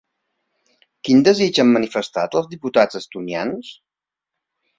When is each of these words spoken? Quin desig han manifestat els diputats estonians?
Quin 1.09 1.21
desig 1.27 1.59
han 1.63 1.69
manifestat 1.73 2.39
els 2.41 2.49
diputats 2.55 3.01
estonians? 3.01 3.71